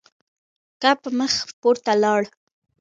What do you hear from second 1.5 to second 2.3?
پورته لاړ.